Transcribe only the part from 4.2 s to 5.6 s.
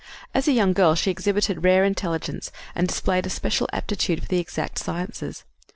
for the exact sciences.